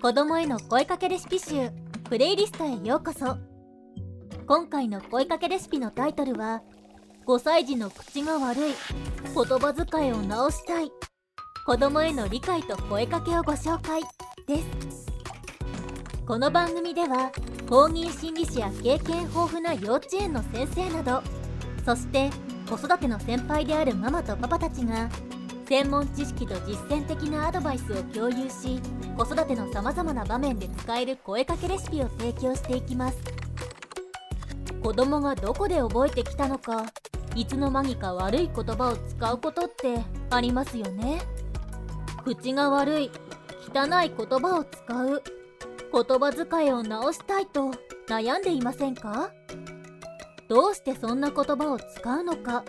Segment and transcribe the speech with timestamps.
[0.00, 1.70] 子供への声かけレシピ集
[2.08, 3.36] プレイリストへようこそ。
[4.46, 6.62] 今回の声かけレシピのタイトルは
[7.26, 8.74] 5歳児の口が悪い
[9.34, 10.92] 言葉遣いを直したい
[11.66, 14.02] 子供への理解と声かけをご紹介
[14.46, 15.08] です。
[16.24, 17.32] この番組では
[17.68, 21.22] 公認心理師や経験豊富な幼稚園の先生など
[21.84, 22.30] そして
[22.70, 25.08] 子育ての先輩であるママとパパたちが
[25.68, 28.80] 専門知識と実践的なアドバイスを共有し
[29.18, 33.18] 子育てのさまざまな場面で使える声かけレシピを提供していきます。
[34.82, 36.86] 子供がどこで覚えてきたのか
[37.34, 39.98] いつの間にか悪い言葉を使うことって
[40.30, 41.20] ありますよね。
[42.24, 43.10] 口が悪い
[43.74, 45.22] 汚い言葉を使う
[45.92, 47.72] 言葉遣いを直したいと
[48.08, 49.30] 悩んでいませんか？
[50.48, 52.64] どうしてそんな言葉を使うのか？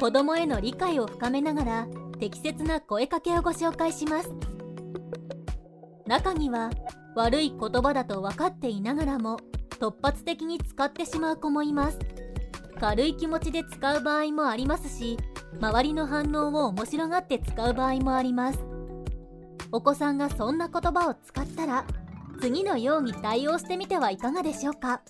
[0.00, 4.30] 子供への理解を深めながら適切な声かけをご紹介します。
[6.06, 6.70] 中には
[7.14, 9.38] 悪い言葉だと分かっていながらも
[9.70, 11.98] 突発的に使ってしまう子もいます。
[12.78, 15.16] 軽い気持ちで使う場合もありますし
[15.60, 18.58] 周りの反応を面白がって使う場合もあります。
[19.72, 21.84] お子さんがそんな言葉を使ったら
[22.40, 25.00] 次のように対応してみてはいかがでしょうか。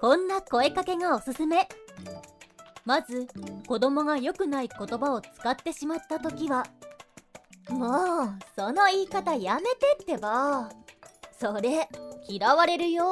[0.00, 1.68] こんな声かけがおすすめ。
[2.84, 3.28] まず
[3.66, 6.66] 子供が良くない言葉を使ってしまった時は
[7.68, 7.90] もう
[8.56, 10.70] その言い方やめてってば。
[11.38, 11.88] それ
[12.28, 13.04] 嫌われるよ。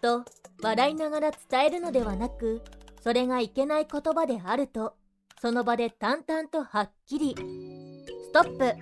[0.00, 0.24] と
[0.62, 2.62] 笑いながら伝えるのではなく
[3.02, 4.94] それがいけない言葉であると
[5.40, 7.34] その場で淡々とはっきり。
[7.36, 8.74] ストップ。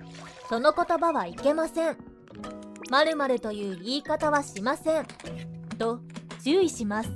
[0.49, 1.97] その言葉はいけません。
[2.89, 5.05] 〇〇という言い方はしません。
[5.77, 5.99] と
[6.43, 7.09] 注意します。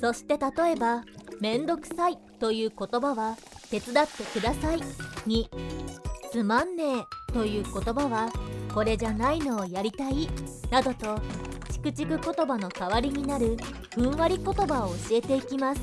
[0.00, 1.02] そして例えば
[1.40, 3.36] めんどくさいという言葉は
[3.70, 4.80] 手伝ってください。
[5.26, 5.50] に
[6.32, 8.30] つまんねえという言葉は
[8.72, 10.28] これじゃないのをやりたい。
[10.70, 11.18] などと
[11.70, 13.56] チクチク言葉の代わりになる
[13.94, 15.80] ふんわり言葉を教えていきます。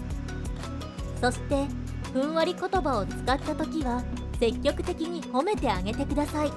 [1.22, 1.66] そして
[2.12, 4.04] ふんわり言葉を使った時は
[4.40, 6.52] 積極的に褒めてあげてください。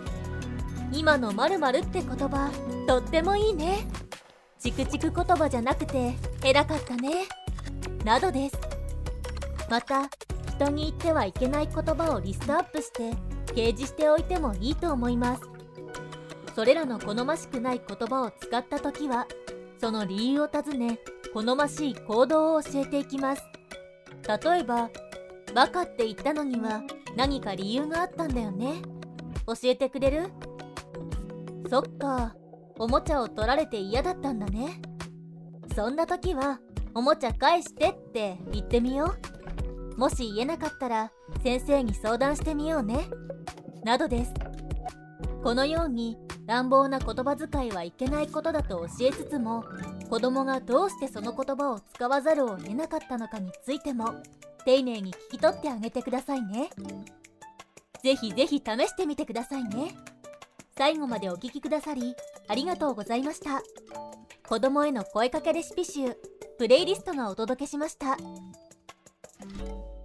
[0.92, 2.50] 今の〇〇って言葉
[2.86, 3.86] とってもいいね。
[4.58, 7.26] チクチク言葉じゃなくて偉かったね。
[8.04, 8.65] などです。
[9.68, 10.08] また
[10.56, 13.12] 人に言ってはいけない言葉をリストアップして
[13.52, 15.42] 掲示しておいてもいいと思います。
[16.54, 19.26] それらの好ましくない言葉を使った時は
[19.78, 20.98] その理由を尋ね
[21.34, 23.42] 好ましい行動を教えていきます。
[24.26, 24.90] 例えば
[25.54, 26.82] 「バカって言ったのには
[27.16, 28.82] 何か理由があったんだよね。
[29.46, 30.30] 教えてくれる?」
[31.68, 32.34] そっか
[32.78, 34.80] おもちゃを取られて嫌だったんだね。
[35.74, 36.60] そんな時は
[36.94, 39.35] おもちゃ返してって言ってみよう。
[39.96, 41.10] もし言えなかったら
[41.42, 43.08] 先生に相談してみようね。
[43.84, 44.34] などです。
[45.42, 49.64] このように乱暴な言葉遣いはいけないことだと教えつつも
[50.10, 54.14] 子供がどうしてその言葉を使わざるを得なかったのかについても
[54.64, 56.70] 丁寧に聞き取ってあげてくださいね。
[58.02, 59.96] ぜひぜひ試してみてくださいね。
[60.76, 62.14] 最後までお聴きくださり
[62.48, 63.62] ありがとうございました。
[64.48, 66.16] 子供への声かけレシピ集
[66.58, 68.16] プレイリストがお届けしました。
[69.54, 69.95] Música